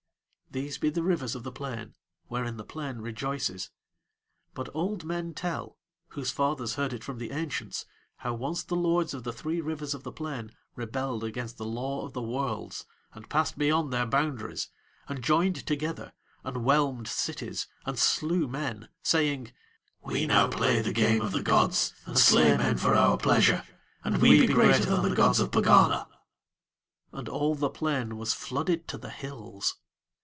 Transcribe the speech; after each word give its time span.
These 0.53 0.77
be 0.79 0.89
the 0.89 1.01
rivers 1.01 1.33
of 1.33 1.43
the 1.43 1.51
plain, 1.53 1.95
wherein 2.27 2.57
the 2.57 2.65
plain 2.65 2.97
rejoices. 2.97 3.71
But 4.53 4.67
old 4.73 5.05
men 5.05 5.33
tell, 5.33 5.77
whose 6.09 6.29
fathers 6.31 6.75
heard 6.75 6.91
it 6.91 7.05
from 7.05 7.19
the 7.19 7.31
ancients, 7.31 7.85
how 8.17 8.33
once 8.33 8.61
the 8.61 8.75
lords 8.75 9.13
of 9.13 9.23
the 9.23 9.31
three 9.31 9.61
rivers 9.61 9.93
of 9.93 10.03
the 10.03 10.11
plain 10.11 10.51
rebelled 10.75 11.23
against 11.23 11.55
the 11.57 11.63
law 11.63 12.05
of 12.05 12.11
the 12.11 12.21
Worlds, 12.21 12.83
and 13.13 13.29
passed 13.29 13.57
beyond 13.57 13.93
their 13.93 14.05
boundaries, 14.05 14.67
and 15.07 15.23
joined 15.23 15.65
together 15.65 16.11
and 16.43 16.65
whelmed 16.65 17.07
cities 17.07 17.67
and 17.85 17.97
slew 17.97 18.45
men, 18.45 18.89
saying: 19.01 19.53
"We 20.03 20.25
now 20.27 20.47
play 20.49 20.81
the 20.81 20.91
game 20.91 21.21
of 21.21 21.31
the 21.31 21.41
gods 21.43 21.93
and 22.05 22.19
slay 22.19 22.57
men 22.57 22.75
for 22.75 22.93
our 22.93 23.15
pleasure, 23.15 23.63
and 24.03 24.17
we 24.17 24.45
be 24.47 24.53
greater 24.53 24.83
than 24.83 25.03
the 25.03 25.15
gods 25.15 25.39
of 25.39 25.49
Pegana." 25.51 26.09
And 27.13 27.29
all 27.29 27.55
the 27.55 27.69
plain 27.69 28.17
was 28.17 28.33
flooded 28.33 28.89
to 28.89 28.97
the 28.97 29.11
hills. 29.11 29.77